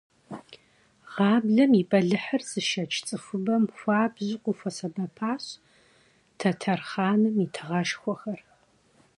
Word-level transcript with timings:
Гъаблэм 1.13 1.71
и 1.81 1.83
бэлыхьыр 1.89 2.41
зышэч 2.49 2.91
цӏыхубэм 3.07 3.63
хуабжьу 3.77 4.41
къыхуэсэбэпащ 4.43 5.45
тэтэр 6.39 6.79
хъаным 6.89 7.35
и 7.45 7.47
тыгъэшхуэхэр. 7.53 8.39